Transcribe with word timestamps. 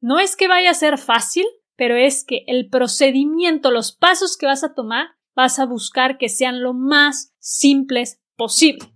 No 0.00 0.18
es 0.18 0.36
que 0.36 0.46
vaya 0.46 0.70
a 0.70 0.74
ser 0.74 0.98
fácil, 0.98 1.46
pero 1.74 1.96
es 1.96 2.24
que 2.24 2.44
el 2.46 2.68
procedimiento, 2.68 3.70
los 3.70 3.92
pasos 3.92 4.36
que 4.36 4.46
vas 4.46 4.62
a 4.62 4.74
tomar, 4.74 5.08
vas 5.34 5.58
a 5.58 5.66
buscar 5.66 6.18
que 6.18 6.28
sean 6.28 6.62
lo 6.62 6.74
más 6.74 7.32
simples 7.38 8.20
posible. 8.36 8.92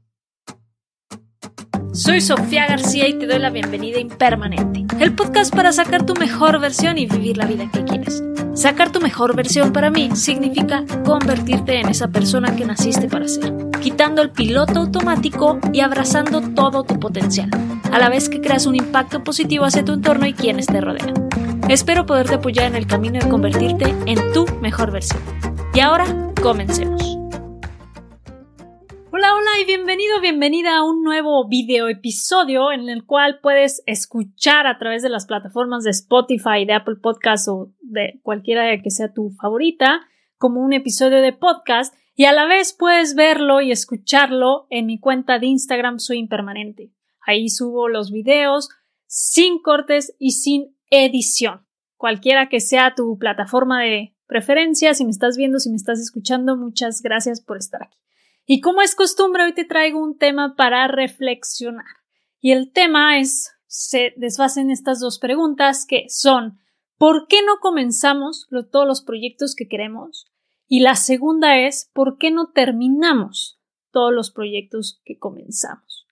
Soy 1.92 2.20
Sofía 2.20 2.66
García 2.66 3.08
y 3.08 3.14
te 3.14 3.26
doy 3.26 3.38
la 3.38 3.50
bienvenida 3.50 3.98
a 3.98 4.00
Impermanente, 4.00 4.86
el 5.00 5.14
podcast 5.14 5.54
para 5.54 5.72
sacar 5.72 6.06
tu 6.06 6.14
mejor 6.14 6.60
versión 6.60 6.98
y 6.98 7.06
vivir 7.06 7.36
la 7.36 7.46
vida 7.46 7.68
que 7.70 7.82
quieres. 7.82 8.22
Sacar 8.54 8.92
tu 8.92 9.00
mejor 9.00 9.34
versión 9.34 9.72
para 9.72 9.90
mí 9.90 10.10
significa 10.14 10.84
convertirte 11.04 11.80
en 11.80 11.88
esa 11.88 12.08
persona 12.08 12.54
que 12.54 12.64
naciste 12.64 13.08
para 13.08 13.26
ser, 13.26 13.52
quitando 13.80 14.22
el 14.22 14.30
piloto 14.30 14.80
automático 14.80 15.58
y 15.72 15.80
abrazando 15.80 16.40
todo 16.54 16.84
tu 16.84 17.00
potencial, 17.00 17.50
a 17.92 17.98
la 17.98 18.08
vez 18.08 18.28
que 18.28 18.40
creas 18.40 18.66
un 18.66 18.76
impacto 18.76 19.24
positivo 19.24 19.64
hacia 19.64 19.84
tu 19.84 19.92
entorno 19.92 20.26
y 20.26 20.32
quienes 20.32 20.66
te 20.66 20.80
rodean. 20.80 21.28
Espero 21.68 22.06
poderte 22.06 22.34
apoyar 22.34 22.66
en 22.66 22.76
el 22.76 22.86
camino 22.86 23.18
de 23.18 23.28
convertirte 23.28 23.94
en 24.06 24.32
tu 24.32 24.46
mejor 24.60 24.92
versión. 24.92 25.20
Y 25.74 25.80
ahora, 25.80 26.06
comencemos. 26.40 27.02
Hola, 29.12 29.34
hola 29.34 29.50
y 29.60 29.66
bienvenido, 29.66 30.20
bienvenida 30.20 30.78
a 30.78 30.84
un 30.84 31.02
nuevo 31.02 31.46
video 31.48 31.88
episodio 31.88 32.72
en 32.72 32.88
el 32.88 33.04
cual 33.04 33.40
puedes 33.42 33.82
escuchar 33.86 34.66
a 34.66 34.78
través 34.78 35.02
de 35.02 35.10
las 35.10 35.26
plataformas 35.26 35.82
de 35.82 35.90
Spotify, 35.90 36.64
de 36.64 36.74
Apple 36.74 36.96
Podcasts 37.02 37.48
o 37.48 37.72
de 37.80 38.20
cualquiera 38.22 38.64
que 38.80 38.90
sea 38.90 39.12
tu 39.12 39.30
favorita, 39.40 40.00
como 40.38 40.60
un 40.60 40.72
episodio 40.72 41.20
de 41.20 41.32
podcast 41.32 41.94
y 42.14 42.24
a 42.26 42.32
la 42.32 42.46
vez 42.46 42.74
puedes 42.78 43.14
verlo 43.14 43.60
y 43.60 43.72
escucharlo 43.72 44.66
en 44.70 44.86
mi 44.86 44.98
cuenta 45.00 45.38
de 45.38 45.46
Instagram 45.46 45.98
Soy 45.98 46.18
Impermanente. 46.18 46.92
Ahí 47.26 47.48
subo 47.48 47.88
los 47.88 48.10
videos 48.10 48.68
sin 49.06 49.60
cortes 49.60 50.14
y 50.18 50.32
sin 50.32 50.76
edición. 50.90 51.66
Cualquiera 51.96 52.48
que 52.48 52.60
sea 52.60 52.94
tu 52.94 53.18
plataforma 53.18 53.82
de 53.82 54.14
preferencia, 54.26 54.94
si 54.94 55.04
me 55.04 55.10
estás 55.10 55.36
viendo, 55.36 55.58
si 55.58 55.70
me 55.70 55.76
estás 55.76 55.98
escuchando, 56.00 56.56
muchas 56.56 57.02
gracias 57.02 57.40
por 57.40 57.58
estar 57.58 57.82
aquí. 57.82 57.98
Y 58.46 58.60
como 58.60 58.82
es 58.82 58.94
costumbre, 58.94 59.44
hoy 59.44 59.52
te 59.52 59.64
traigo 59.64 60.00
un 60.02 60.16
tema 60.16 60.54
para 60.56 60.86
reflexionar. 60.88 61.86
Y 62.40 62.52
el 62.52 62.72
tema 62.72 63.18
es, 63.18 63.52
se 63.66 64.14
desfacen 64.16 64.70
estas 64.70 64.98
dos 65.00 65.18
preguntas 65.18 65.86
que 65.86 66.06
son, 66.08 66.58
¿por 66.96 67.26
qué 67.28 67.42
no 67.42 67.58
comenzamos 67.60 68.48
todos 68.72 68.86
los 68.86 69.02
proyectos 69.02 69.54
que 69.54 69.68
queremos? 69.68 70.26
Y 70.66 70.80
la 70.80 70.94
segunda 70.94 71.58
es, 71.58 71.90
¿por 71.92 72.16
qué 72.16 72.30
no 72.30 72.52
terminamos 72.52 73.60
todos 73.90 74.12
los 74.12 74.30
proyectos 74.30 75.00
que 75.04 75.18
comenzamos? 75.18 76.06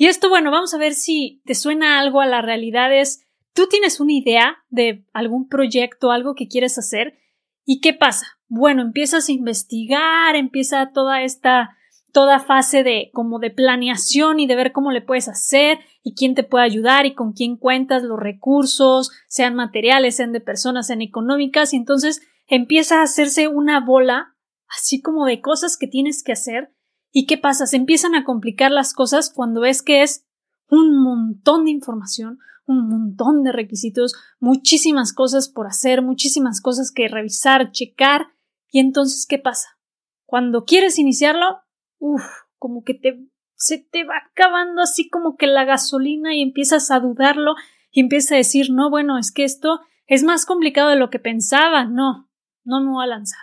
Y 0.00 0.06
esto, 0.06 0.30
bueno, 0.30 0.50
vamos 0.50 0.72
a 0.72 0.78
ver 0.78 0.94
si 0.94 1.42
te 1.44 1.54
suena 1.54 1.98
algo 2.00 2.22
a 2.22 2.26
la 2.26 2.40
realidad. 2.40 2.90
Es, 2.98 3.26
tú 3.52 3.66
tienes 3.68 4.00
una 4.00 4.14
idea 4.14 4.56
de 4.70 5.04
algún 5.12 5.46
proyecto, 5.46 6.10
algo 6.10 6.34
que 6.34 6.48
quieres 6.48 6.78
hacer, 6.78 7.18
¿y 7.66 7.82
qué 7.82 7.92
pasa? 7.92 8.40
bueno, 8.50 8.82
empiezas 8.82 9.28
a 9.28 9.32
investigar, 9.32 10.34
empieza 10.34 10.90
toda 10.92 11.22
esta 11.22 11.76
toda 12.12 12.40
fase 12.40 12.82
de 12.82 13.10
como 13.14 13.38
de 13.38 13.50
planeación 13.50 14.40
y 14.40 14.48
de 14.48 14.56
ver 14.56 14.72
cómo 14.72 14.90
le 14.90 15.00
puedes 15.00 15.28
hacer 15.28 15.78
y 16.02 16.16
quién 16.16 16.34
te 16.34 16.42
puede 16.42 16.64
ayudar 16.64 17.06
y 17.06 17.14
con 17.14 17.32
quién 17.32 17.56
cuentas 17.56 18.02
los 18.02 18.18
recursos, 18.18 19.12
sean 19.28 19.54
materiales, 19.54 20.16
sean 20.16 20.32
de 20.32 20.40
personas, 20.40 20.88
sean 20.88 21.02
económicas, 21.02 21.72
y 21.72 21.76
entonces 21.76 22.20
empieza 22.48 22.98
a 22.98 23.04
hacerse 23.04 23.46
una 23.46 23.78
bola 23.78 24.34
así 24.66 25.00
como 25.00 25.24
de 25.24 25.40
cosas 25.40 25.76
que 25.78 25.86
tienes 25.86 26.24
que 26.24 26.32
hacer 26.32 26.74
y 27.12 27.26
qué 27.26 27.38
pasa, 27.38 27.66
se 27.66 27.76
empiezan 27.76 28.14
a 28.14 28.24
complicar 28.24 28.70
las 28.70 28.94
cosas 28.94 29.32
cuando 29.34 29.62
ves 29.62 29.82
que 29.82 30.02
es 30.02 30.26
un 30.68 31.02
montón 31.02 31.64
de 31.64 31.72
información, 31.72 32.38
un 32.66 32.88
montón 32.88 33.42
de 33.42 33.52
requisitos, 33.52 34.14
muchísimas 34.38 35.12
cosas 35.12 35.48
por 35.48 35.66
hacer, 35.66 36.02
muchísimas 36.02 36.60
cosas 36.60 36.92
que 36.92 37.08
revisar, 37.08 37.72
checar 37.72 38.28
y 38.70 38.78
entonces, 38.78 39.26
¿qué 39.28 39.38
pasa? 39.38 39.78
Cuando 40.24 40.64
quieres 40.64 40.98
iniciarlo, 40.98 41.60
uff, 41.98 42.24
como 42.58 42.84
que 42.84 42.94
te, 42.94 43.26
se 43.54 43.78
te 43.78 44.04
va 44.04 44.14
acabando 44.30 44.82
así 44.82 45.08
como 45.10 45.36
que 45.36 45.48
la 45.48 45.64
gasolina 45.64 46.34
y 46.34 46.42
empiezas 46.42 46.92
a 46.92 47.00
dudarlo 47.00 47.54
y 47.90 48.00
empiezas 48.00 48.32
a 48.32 48.36
decir, 48.36 48.70
no, 48.70 48.90
bueno, 48.90 49.18
es 49.18 49.32
que 49.32 49.42
esto 49.42 49.80
es 50.06 50.22
más 50.22 50.46
complicado 50.46 50.90
de 50.90 50.96
lo 50.96 51.10
que 51.10 51.18
pensaba, 51.18 51.84
no, 51.84 52.30
no 52.62 52.80
me 52.80 52.90
voy 52.90 53.04
a 53.04 53.08
lanzar. 53.08 53.40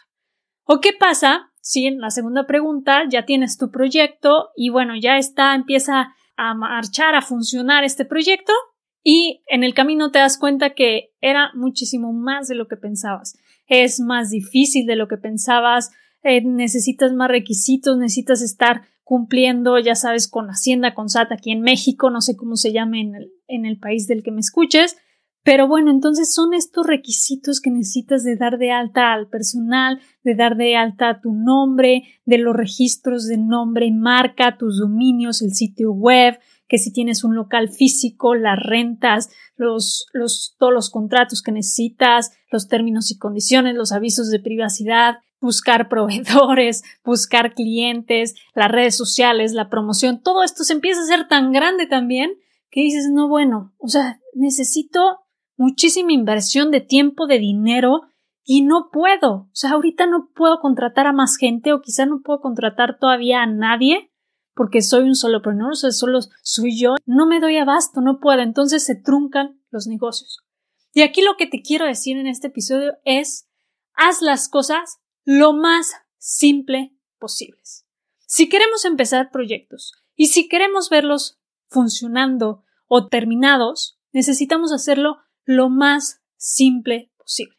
¿O 0.63 0.79
qué 0.79 0.93
pasa 0.93 1.51
si 1.67 1.85
en 1.85 1.99
la 1.99 2.11
segunda 2.11 2.47
pregunta 2.47 3.03
ya 3.09 3.25
tienes 3.25 3.57
tu 3.57 3.71
proyecto 3.71 4.51
y 4.55 4.69
bueno, 4.69 4.93
ya 4.95 5.17
está, 5.17 5.53
empieza 5.53 6.15
a 6.37 6.53
marchar, 6.53 7.13
a 7.13 7.21
funcionar 7.21 7.83
este 7.83 8.05
proyecto 8.05 8.53
y 9.03 9.43
en 9.47 9.65
el 9.65 9.73
camino 9.73 10.09
te 10.09 10.19
das 10.19 10.37
cuenta 10.37 10.75
que 10.75 11.11
era 11.19 11.51
muchísimo 11.55 12.13
más 12.13 12.47
de 12.47 12.55
lo 12.55 12.69
que 12.69 12.77
pensabas. 12.77 13.37
Es 13.67 13.99
más 13.99 14.29
difícil 14.29 14.85
de 14.85 14.95
lo 14.95 15.09
que 15.09 15.17
pensabas, 15.17 15.91
eh, 16.23 16.41
necesitas 16.41 17.11
más 17.11 17.27
requisitos, 17.27 17.97
necesitas 17.97 18.41
estar 18.41 18.83
cumpliendo, 19.03 19.77
ya 19.77 19.95
sabes, 19.95 20.29
con 20.29 20.47
Hacienda, 20.47 20.93
con 20.93 21.09
SAT 21.09 21.33
aquí 21.33 21.51
en 21.51 21.63
México, 21.63 22.09
no 22.09 22.21
sé 22.21 22.37
cómo 22.37 22.55
se 22.55 22.71
llame 22.71 23.01
en 23.01 23.15
el, 23.15 23.31
en 23.49 23.65
el 23.65 23.77
país 23.77 24.07
del 24.07 24.23
que 24.23 24.31
me 24.31 24.39
escuches, 24.39 24.95
pero 25.47 25.65
bueno, 25.65 25.91
entonces 25.91 26.33
son 26.33 26.53
estos 26.53 26.85
requisitos 26.85 27.61
que 27.61 27.71
necesitas 27.71 28.25
de 28.25 28.35
dar 28.35 28.57
de 28.57 28.73
alta 28.73 29.13
al 29.13 29.29
personal, 29.29 30.01
de 30.21 30.35
dar 30.35 30.57
de 30.57 30.75
alta 30.75 31.21
tu 31.21 31.31
nombre, 31.31 32.03
de 32.25 32.37
los 32.37 32.53
registros 32.53 33.27
de 33.27 33.37
nombre, 33.37 33.89
marca, 33.93 34.57
tus 34.57 34.77
dominios, 34.77 35.41
el 35.41 35.53
sitio 35.53 35.93
web, 35.93 36.37
que 36.67 36.77
si 36.77 36.91
tienes 36.91 37.23
un 37.23 37.33
local 37.33 37.69
físico, 37.69 38.35
las 38.35 38.59
rentas, 38.61 39.29
los, 39.55 40.07
los, 40.11 40.57
todos 40.59 40.73
los 40.73 40.89
contratos 40.89 41.41
que 41.41 41.53
necesitas, 41.53 42.33
los 42.51 42.67
términos 42.67 43.09
y 43.11 43.17
condiciones, 43.17 43.73
los 43.73 43.93
avisos 43.93 44.29
de 44.29 44.41
privacidad, 44.41 45.19
buscar 45.39 45.87
proveedores, 45.87 46.83
buscar 47.05 47.53
clientes, 47.53 48.35
las 48.53 48.69
redes 48.69 48.97
sociales, 48.97 49.53
la 49.53 49.69
promoción, 49.69 50.21
todo 50.21 50.43
esto 50.43 50.65
se 50.65 50.73
empieza 50.73 50.99
a 50.99 51.03
hacer 51.03 51.29
tan 51.29 51.53
grande 51.53 51.87
también 51.87 52.31
que 52.69 52.81
dices, 52.81 53.09
no, 53.09 53.29
bueno, 53.29 53.73
o 53.77 53.87
sea, 53.87 54.19
necesito 54.33 55.21
muchísima 55.57 56.13
inversión 56.13 56.71
de 56.71 56.81
tiempo, 56.81 57.27
de 57.27 57.39
dinero 57.39 58.03
y 58.43 58.61
no 58.61 58.89
puedo. 58.91 59.33
O 59.33 59.49
sea, 59.53 59.71
ahorita 59.71 60.05
no 60.07 60.29
puedo 60.33 60.59
contratar 60.59 61.07
a 61.07 61.13
más 61.13 61.35
gente 61.35 61.73
o 61.73 61.81
quizá 61.81 62.05
no 62.05 62.21
puedo 62.23 62.39
contratar 62.39 62.97
todavía 62.99 63.41
a 63.41 63.47
nadie 63.47 64.11
porque 64.57 64.81
soy 64.81 65.03
un 65.03 65.15
solopreneur, 65.15 65.71
o 65.71 65.75
sea, 65.75 65.91
solo 65.91 66.19
soy 66.41 66.79
yo, 66.79 66.95
no 67.05 67.27
me 67.27 67.39
doy 67.39 67.57
abasto, 67.57 68.01
no 68.01 68.19
puedo, 68.19 68.41
entonces 68.41 68.83
se 68.83 68.95
truncan 68.95 69.61
los 69.69 69.85
negocios. 69.85 70.39
Y 70.93 71.03
aquí 71.03 71.21
lo 71.21 71.37
que 71.37 71.45
te 71.45 71.61
quiero 71.61 71.85
decir 71.85 72.17
en 72.17 72.25
este 72.25 72.47
episodio 72.47 72.93
es, 73.05 73.47
haz 73.93 74.23
las 74.23 74.49
cosas 74.49 74.97
lo 75.23 75.53
más 75.53 75.91
simple 76.17 76.97
posibles. 77.19 77.85
Si 78.25 78.49
queremos 78.49 78.83
empezar 78.83 79.29
proyectos 79.31 79.93
y 80.15 80.27
si 80.27 80.49
queremos 80.49 80.89
verlos 80.89 81.39
funcionando 81.67 82.63
o 82.87 83.07
terminados, 83.07 83.99
necesitamos 84.11 84.71
hacerlo 84.71 85.17
lo 85.47 85.69
más 85.69 86.21
simple 86.35 87.11
posible. 87.17 87.57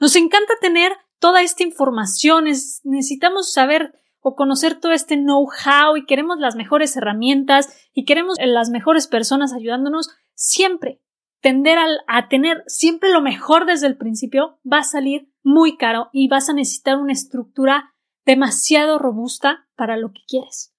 Nos 0.00 0.16
encanta 0.16 0.54
tener 0.60 0.92
toda 1.20 1.42
esta 1.42 1.62
información, 1.62 2.46
necesitamos 2.46 3.52
saber 3.52 3.94
o 4.20 4.34
conocer 4.34 4.80
todo 4.80 4.92
este 4.92 5.16
know-how 5.16 5.96
y 5.96 6.06
queremos 6.06 6.38
las 6.40 6.56
mejores 6.56 6.96
herramientas 6.96 7.72
y 7.94 8.04
queremos 8.04 8.36
las 8.44 8.70
mejores 8.70 9.06
personas 9.06 9.52
ayudándonos, 9.52 10.10
siempre 10.34 11.00
tender 11.40 11.78
a, 12.06 12.28
tener 12.28 12.62
siempre 12.66 13.10
lo 13.10 13.22
mejor 13.22 13.66
desde 13.66 13.86
el 13.86 13.96
principio 13.96 14.58
va 14.70 14.78
a 14.78 14.84
salir 14.84 15.32
muy 15.42 15.76
caro 15.76 16.08
y 16.12 16.28
vas 16.28 16.48
a 16.48 16.52
necesitar 16.52 16.98
una 16.98 17.12
estructura 17.12 17.94
demasiado 18.26 18.98
robusta 18.98 19.68
para 19.74 19.96
lo 19.96 20.12
que 20.12 20.20
quieres. 20.26 20.74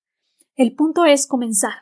El 0.56 0.76
punto 0.76 1.06
es 1.06 1.28
comenzar, 1.28 1.74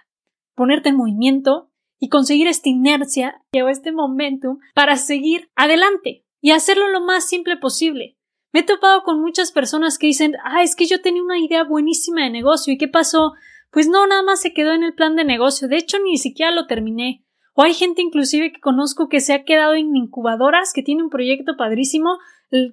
ponerte 0.55 0.89
en 0.89 0.95
movimiento 0.95 1.68
y 1.99 2.09
conseguir 2.09 2.47
esta 2.47 2.69
inercia 2.69 3.41
o 3.53 3.67
este 3.67 3.91
momentum 3.91 4.59
para 4.73 4.95
seguir 4.95 5.49
adelante 5.55 6.25
y 6.41 6.51
hacerlo 6.51 6.87
lo 6.87 7.01
más 7.01 7.27
simple 7.27 7.57
posible. 7.57 8.17
Me 8.51 8.61
he 8.61 8.63
topado 8.63 9.03
con 9.03 9.21
muchas 9.21 9.51
personas 9.51 9.97
que 9.97 10.07
dicen, 10.07 10.35
ah, 10.43 10.63
es 10.63 10.75
que 10.75 10.85
yo 10.85 11.01
tenía 11.01 11.21
una 11.21 11.37
idea 11.37 11.63
buenísima 11.63 12.23
de 12.23 12.31
negocio. 12.31 12.73
¿Y 12.73 12.77
qué 12.77 12.87
pasó? 12.87 13.33
Pues 13.71 13.87
no, 13.87 14.07
nada 14.07 14.23
más 14.23 14.41
se 14.41 14.53
quedó 14.53 14.73
en 14.73 14.83
el 14.83 14.95
plan 14.95 15.15
de 15.15 15.23
negocio. 15.23 15.67
De 15.67 15.77
hecho, 15.77 15.97
ni 15.99 16.17
siquiera 16.17 16.51
lo 16.51 16.65
terminé. 16.65 17.23
O 17.53 17.61
hay 17.61 17.73
gente 17.73 18.01
inclusive 18.01 18.51
que 18.51 18.59
conozco 18.59 19.09
que 19.09 19.19
se 19.19 19.33
ha 19.33 19.43
quedado 19.43 19.73
en 19.73 19.95
incubadoras, 19.95 20.73
que 20.73 20.81
tiene 20.81 21.03
un 21.03 21.09
proyecto 21.09 21.57
padrísimo, 21.57 22.17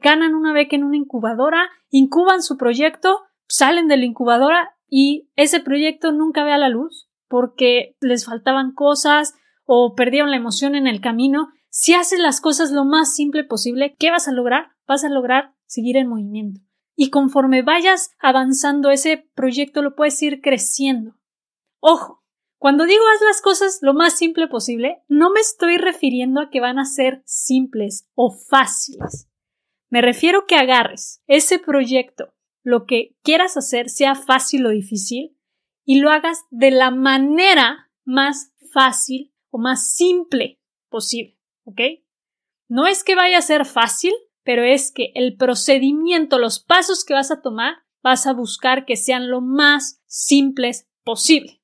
ganan 0.00 0.34
una 0.34 0.52
beca 0.52 0.76
en 0.76 0.84
una 0.84 0.96
incubadora, 0.96 1.68
incuban 1.90 2.42
su 2.42 2.56
proyecto, 2.56 3.22
salen 3.48 3.88
de 3.88 3.96
la 3.96 4.04
incubadora 4.04 4.76
y 4.88 5.28
ese 5.36 5.60
proyecto 5.60 6.12
nunca 6.12 6.44
ve 6.44 6.52
a 6.52 6.58
la 6.58 6.68
luz 6.68 7.08
porque 7.28 7.96
les 8.00 8.24
faltaban 8.24 8.72
cosas 8.72 9.34
o 9.64 9.94
perdieron 9.94 10.30
la 10.30 10.36
emoción 10.36 10.74
en 10.74 10.86
el 10.86 11.00
camino. 11.00 11.48
Si 11.68 11.94
haces 11.94 12.18
las 12.18 12.40
cosas 12.40 12.70
lo 12.70 12.84
más 12.84 13.14
simple 13.14 13.44
posible, 13.44 13.96
¿qué 13.98 14.10
vas 14.10 14.28
a 14.28 14.32
lograr? 14.32 14.68
Vas 14.86 15.04
a 15.04 15.08
lograr 15.08 15.54
seguir 15.66 15.96
en 15.96 16.08
movimiento. 16.08 16.60
Y 16.94 17.10
conforme 17.10 17.62
vayas 17.62 18.10
avanzando 18.18 18.90
ese 18.90 19.28
proyecto 19.34 19.82
lo 19.82 19.94
puedes 19.94 20.22
ir 20.22 20.40
creciendo. 20.40 21.16
Ojo, 21.80 22.22
Cuando 22.58 22.86
digo 22.86 23.04
haz 23.14 23.20
las 23.22 23.42
cosas 23.42 23.78
lo 23.82 23.92
más 23.92 24.16
simple 24.16 24.48
posible, 24.48 25.02
no 25.08 25.30
me 25.30 25.40
estoy 25.40 25.76
refiriendo 25.76 26.40
a 26.40 26.48
que 26.50 26.60
van 26.60 26.78
a 26.78 26.86
ser 26.86 27.22
simples 27.26 28.08
o 28.14 28.30
fáciles. 28.30 29.28
Me 29.90 30.00
refiero 30.00 30.46
que 30.46 30.56
agarres 30.56 31.22
ese 31.26 31.58
proyecto, 31.58 32.34
lo 32.62 32.86
que 32.86 33.14
quieras 33.22 33.56
hacer, 33.56 33.90
sea 33.90 34.14
fácil 34.14 34.66
o 34.66 34.70
difícil, 34.70 35.35
y 35.86 36.00
lo 36.00 36.10
hagas 36.10 36.44
de 36.50 36.72
la 36.72 36.90
manera 36.90 37.90
más 38.04 38.52
fácil 38.74 39.32
o 39.50 39.58
más 39.58 39.94
simple 39.94 40.60
posible, 40.90 41.38
¿ok? 41.64 41.80
No 42.68 42.86
es 42.86 43.04
que 43.04 43.14
vaya 43.14 43.38
a 43.38 43.42
ser 43.42 43.64
fácil, 43.64 44.12
pero 44.42 44.64
es 44.64 44.92
que 44.92 45.12
el 45.14 45.36
procedimiento, 45.36 46.38
los 46.38 46.60
pasos 46.60 47.04
que 47.04 47.14
vas 47.14 47.30
a 47.30 47.40
tomar, 47.40 47.76
vas 48.02 48.26
a 48.26 48.32
buscar 48.32 48.84
que 48.84 48.96
sean 48.96 49.30
lo 49.30 49.40
más 49.40 50.02
simples 50.06 50.88
posible. 51.04 51.62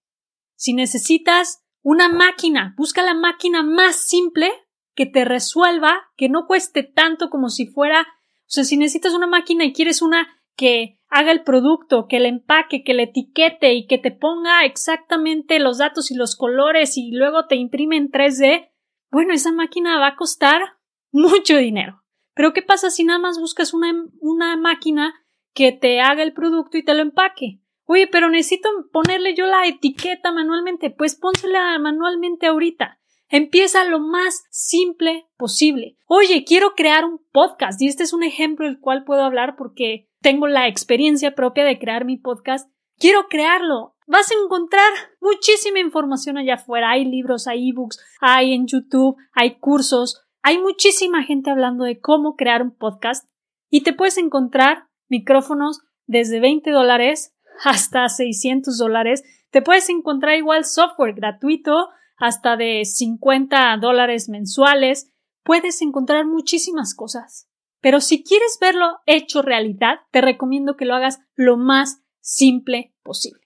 Si 0.54 0.72
necesitas 0.72 1.64
una 1.82 2.08
máquina, 2.08 2.74
busca 2.78 3.02
la 3.02 3.14
máquina 3.14 3.64
más 3.64 3.96
simple 3.96 4.50
que 4.94 5.06
te 5.06 5.24
resuelva, 5.24 6.10
que 6.16 6.28
no 6.28 6.46
cueste 6.46 6.84
tanto 6.84 7.28
como 7.28 7.48
si 7.48 7.66
fuera, 7.66 8.02
o 8.02 8.50
sea, 8.54 8.64
si 8.64 8.76
necesitas 8.76 9.14
una 9.14 9.26
máquina 9.26 9.64
y 9.64 9.72
quieres 9.72 10.00
una 10.00 10.28
que 10.56 10.98
haga 11.08 11.32
el 11.32 11.42
producto, 11.42 12.06
que 12.08 12.20
le 12.20 12.28
empaque, 12.28 12.84
que 12.84 12.94
le 12.94 13.04
etiquete 13.04 13.74
y 13.74 13.86
que 13.86 13.98
te 13.98 14.10
ponga 14.10 14.64
exactamente 14.64 15.58
los 15.58 15.78
datos 15.78 16.10
y 16.10 16.14
los 16.14 16.36
colores 16.36 16.96
y 16.96 17.12
luego 17.12 17.46
te 17.46 17.56
imprime 17.56 17.96
en 17.96 18.10
3D, 18.10 18.70
bueno, 19.10 19.34
esa 19.34 19.52
máquina 19.52 19.98
va 19.98 20.08
a 20.08 20.16
costar 20.16 20.78
mucho 21.12 21.56
dinero. 21.58 22.02
Pero 22.34 22.52
¿qué 22.52 22.62
pasa 22.62 22.90
si 22.90 23.04
nada 23.04 23.18
más 23.18 23.38
buscas 23.38 23.74
una, 23.74 23.92
una 24.20 24.56
máquina 24.56 25.14
que 25.52 25.72
te 25.72 26.00
haga 26.00 26.22
el 26.22 26.32
producto 26.32 26.78
y 26.78 26.84
te 26.84 26.94
lo 26.94 27.02
empaque? 27.02 27.60
Oye, 27.84 28.06
pero 28.06 28.30
necesito 28.30 28.70
ponerle 28.90 29.34
yo 29.34 29.44
la 29.46 29.66
etiqueta 29.66 30.32
manualmente. 30.32 30.90
Pues 30.90 31.14
pónsela 31.14 31.78
manualmente 31.78 32.46
ahorita. 32.46 33.00
Empieza 33.28 33.84
lo 33.84 33.98
más 33.98 34.44
simple 34.50 35.26
posible. 35.36 35.98
Oye, 36.06 36.44
quiero 36.44 36.74
crear 36.74 37.04
un 37.04 37.20
podcast 37.32 37.80
y 37.82 37.88
este 37.88 38.04
es 38.04 38.12
un 38.12 38.22
ejemplo 38.22 38.66
del 38.66 38.78
cual 38.78 39.04
puedo 39.04 39.22
hablar 39.24 39.56
porque 39.56 40.08
tengo 40.22 40.46
la 40.46 40.68
experiencia 40.68 41.34
propia 41.34 41.64
de 41.64 41.78
crear 41.78 42.04
mi 42.04 42.16
podcast. 42.16 42.70
Quiero 42.98 43.26
crearlo. 43.28 43.96
Vas 44.06 44.30
a 44.30 44.34
encontrar 44.42 44.90
muchísima 45.20 45.80
información 45.80 46.38
allá 46.38 46.54
afuera. 46.54 46.90
Hay 46.90 47.04
libros, 47.04 47.46
hay 47.46 47.70
ebooks, 47.70 48.00
hay 48.20 48.54
en 48.54 48.66
YouTube, 48.66 49.16
hay 49.32 49.56
cursos. 49.58 50.22
Hay 50.42 50.58
muchísima 50.58 51.22
gente 51.22 51.50
hablando 51.50 51.84
de 51.84 52.00
cómo 52.00 52.36
crear 52.36 52.62
un 52.62 52.72
podcast 52.72 53.28
y 53.70 53.82
te 53.82 53.92
puedes 53.92 54.18
encontrar 54.18 54.86
micrófonos 55.08 55.80
desde 56.06 56.40
20 56.40 56.70
dólares 56.70 57.34
hasta 57.64 58.08
600 58.08 58.76
dólares. 58.78 59.22
Te 59.50 59.62
puedes 59.62 59.88
encontrar 59.88 60.36
igual 60.36 60.64
software 60.64 61.14
gratuito 61.14 61.88
hasta 62.16 62.56
de 62.56 62.84
50 62.84 63.76
dólares 63.80 64.28
mensuales. 64.28 65.12
Puedes 65.44 65.80
encontrar 65.82 66.26
muchísimas 66.26 66.94
cosas. 66.94 67.48
Pero 67.82 68.00
si 68.00 68.22
quieres 68.22 68.56
verlo 68.60 69.00
hecho 69.04 69.42
realidad, 69.42 69.98
te 70.12 70.22
recomiendo 70.22 70.76
que 70.76 70.86
lo 70.86 70.94
hagas 70.94 71.20
lo 71.34 71.58
más 71.58 72.00
simple 72.20 72.94
posible. 73.02 73.42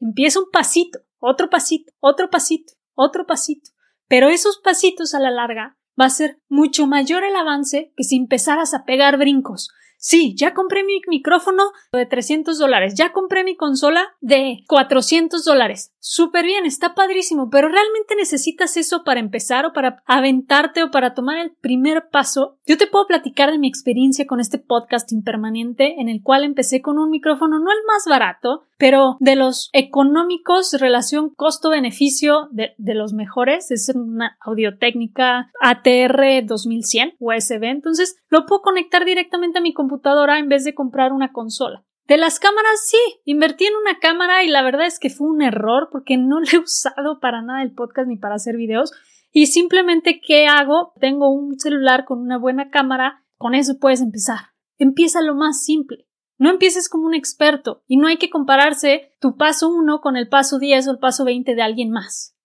Empieza 0.00 0.38
un 0.38 0.50
pasito, 0.52 1.00
otro 1.18 1.48
pasito, 1.48 1.92
otro 1.98 2.30
pasito, 2.30 2.74
otro 2.94 3.26
pasito. 3.26 3.70
Pero 4.06 4.28
esos 4.28 4.58
pasitos 4.58 5.14
a 5.14 5.18
la 5.18 5.30
larga 5.30 5.78
va 5.98 6.04
a 6.04 6.10
ser 6.10 6.42
mucho 6.48 6.86
mayor 6.86 7.24
el 7.24 7.34
avance 7.34 7.92
que 7.96 8.04
si 8.04 8.16
empezaras 8.16 8.74
a 8.74 8.84
pegar 8.84 9.16
brincos, 9.16 9.70
Sí, 10.06 10.34
ya 10.36 10.52
compré 10.52 10.84
mi 10.84 11.00
micrófono 11.08 11.72
de 11.90 12.04
300 12.04 12.58
dólares, 12.58 12.92
ya 12.94 13.14
compré 13.14 13.42
mi 13.42 13.56
consola 13.56 14.14
de 14.20 14.58
400 14.68 15.42
dólares. 15.46 15.94
Súper 15.98 16.44
bien, 16.44 16.66
está 16.66 16.94
padrísimo, 16.94 17.48
pero 17.48 17.68
¿realmente 17.68 18.14
necesitas 18.14 18.76
eso 18.76 19.02
para 19.02 19.20
empezar 19.20 19.64
o 19.64 19.72
para 19.72 20.02
aventarte 20.04 20.82
o 20.82 20.90
para 20.90 21.14
tomar 21.14 21.38
el 21.38 21.52
primer 21.52 22.10
paso? 22.10 22.58
Yo 22.66 22.76
te 22.76 22.86
puedo 22.86 23.06
platicar 23.06 23.50
de 23.50 23.56
mi 23.56 23.66
experiencia 23.66 24.26
con 24.26 24.40
este 24.40 24.58
podcast 24.58 25.10
impermanente 25.10 25.98
en 25.98 26.10
el 26.10 26.20
cual 26.22 26.44
empecé 26.44 26.82
con 26.82 26.98
un 26.98 27.08
micrófono 27.08 27.58
no 27.58 27.72
el 27.72 27.78
más 27.86 28.04
barato, 28.06 28.64
pero 28.78 29.16
de 29.20 29.36
los 29.36 29.70
económicos, 29.72 30.72
relación 30.78 31.30
costo-beneficio 31.34 32.48
de, 32.50 32.74
de, 32.78 32.94
los 32.94 33.12
mejores, 33.12 33.70
es 33.70 33.90
una 33.94 34.36
audio-técnica 34.40 35.50
ATR 35.60 36.44
2100 36.46 37.14
USB, 37.18 37.64
entonces 37.64 38.16
lo 38.28 38.46
puedo 38.46 38.62
conectar 38.62 39.04
directamente 39.04 39.58
a 39.58 39.62
mi 39.62 39.72
computadora 39.72 40.38
en 40.38 40.48
vez 40.48 40.64
de 40.64 40.74
comprar 40.74 41.12
una 41.12 41.32
consola. 41.32 41.84
De 42.06 42.18
las 42.18 42.38
cámaras, 42.38 42.86
sí, 42.86 42.98
invertí 43.24 43.64
en 43.64 43.76
una 43.76 43.98
cámara 43.98 44.44
y 44.44 44.48
la 44.48 44.62
verdad 44.62 44.86
es 44.86 44.98
que 44.98 45.08
fue 45.08 45.26
un 45.26 45.40
error 45.40 45.88
porque 45.90 46.18
no 46.18 46.38
le 46.40 46.50
he 46.52 46.58
usado 46.58 47.18
para 47.18 47.40
nada 47.40 47.62
el 47.62 47.72
podcast 47.72 48.08
ni 48.08 48.16
para 48.16 48.34
hacer 48.34 48.56
videos. 48.56 48.92
Y 49.32 49.46
simplemente, 49.46 50.20
¿qué 50.20 50.46
hago? 50.46 50.92
Tengo 51.00 51.30
un 51.30 51.58
celular 51.58 52.04
con 52.04 52.20
una 52.20 52.38
buena 52.38 52.68
cámara, 52.68 53.24
con 53.38 53.54
eso 53.54 53.78
puedes 53.80 54.02
empezar. 54.02 54.52
Empieza 54.76 55.22
lo 55.22 55.34
más 55.34 55.64
simple. 55.64 56.06
No 56.36 56.50
empieces 56.50 56.88
como 56.88 57.06
un 57.06 57.14
experto 57.14 57.82
y 57.86 57.96
no 57.96 58.08
hay 58.08 58.16
que 58.16 58.30
compararse 58.30 59.12
tu 59.20 59.36
paso 59.36 59.68
1 59.68 60.00
con 60.00 60.16
el 60.16 60.28
paso 60.28 60.58
10 60.58 60.88
o 60.88 60.90
el 60.92 60.98
paso 60.98 61.24
20 61.24 61.54
de 61.54 61.62
alguien 61.62 61.90
más. 61.90 62.36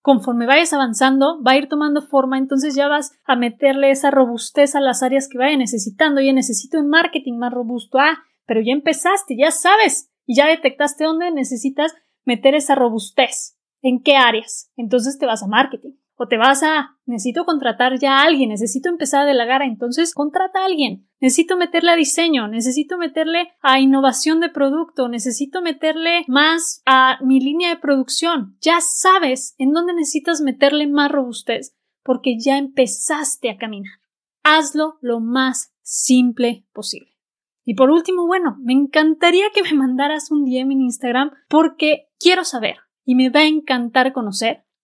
Conforme 0.00 0.46
vayas 0.46 0.72
avanzando, 0.72 1.42
va 1.42 1.52
a 1.52 1.56
ir 1.56 1.68
tomando 1.68 2.00
forma, 2.00 2.38
entonces 2.38 2.74
ya 2.74 2.88
vas 2.88 3.12
a 3.24 3.36
meterle 3.36 3.90
esa 3.90 4.10
robustez 4.10 4.74
a 4.74 4.80
las 4.80 5.02
áreas 5.02 5.28
que 5.28 5.38
vaya 5.38 5.56
necesitando. 5.56 6.20
Oye, 6.20 6.32
necesito 6.32 6.78
un 6.78 6.88
marketing 6.88 7.34
más 7.34 7.52
robusto. 7.52 7.98
Ah, 7.98 8.18
pero 8.46 8.60
ya 8.60 8.72
empezaste, 8.72 9.36
ya 9.36 9.50
sabes 9.50 10.10
y 10.24 10.36
ya 10.36 10.46
detectaste 10.46 11.04
dónde 11.04 11.30
necesitas 11.30 11.94
meter 12.24 12.54
esa 12.54 12.74
robustez. 12.74 13.58
¿En 13.82 14.02
qué 14.02 14.16
áreas? 14.16 14.70
Entonces 14.76 15.18
te 15.18 15.26
vas 15.26 15.42
a 15.42 15.46
marketing. 15.46 15.97
O 16.20 16.26
te 16.26 16.36
vas 16.36 16.64
a, 16.64 16.98
necesito 17.06 17.44
contratar 17.44 17.96
ya 18.00 18.18
a 18.18 18.22
alguien, 18.24 18.48
necesito 18.48 18.88
empezar 18.88 19.22
a 19.22 19.24
delegar, 19.24 19.62
entonces 19.62 20.12
contrata 20.12 20.58
a 20.58 20.64
alguien. 20.64 21.08
Necesito 21.20 21.56
meterle 21.56 21.92
a 21.92 21.96
diseño, 21.96 22.48
necesito 22.48 22.98
meterle 22.98 23.52
a 23.62 23.78
innovación 23.78 24.40
de 24.40 24.48
producto, 24.48 25.08
necesito 25.08 25.62
meterle 25.62 26.24
más 26.26 26.82
a 26.86 27.18
mi 27.22 27.40
línea 27.40 27.68
de 27.68 27.80
producción. 27.80 28.56
Ya 28.60 28.80
sabes 28.80 29.54
en 29.58 29.72
dónde 29.72 29.94
necesitas 29.94 30.40
meterle 30.40 30.88
más 30.88 31.08
robustez, 31.12 31.76
porque 32.02 32.36
ya 32.36 32.58
empezaste 32.58 33.48
a 33.48 33.56
caminar. 33.56 34.00
Hazlo 34.42 34.98
lo 35.00 35.20
más 35.20 35.72
simple 35.82 36.66
posible. 36.72 37.16
Y 37.64 37.74
por 37.74 37.90
último, 37.90 38.26
bueno, 38.26 38.56
me 38.60 38.72
encantaría 38.72 39.50
que 39.54 39.62
me 39.62 39.74
mandaras 39.74 40.32
un 40.32 40.44
DM 40.44 40.72
en 40.72 40.80
Instagram 40.80 41.30
porque 41.48 42.08
quiero 42.18 42.42
saber 42.42 42.78
y 43.04 43.14
me 43.14 43.30
va 43.30 43.40
a 43.40 43.46
encantar 43.46 44.12
conocer 44.12 44.64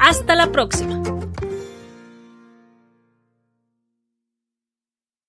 Hasta 0.00 0.34
la 0.34 0.50
próxima. 0.50 1.19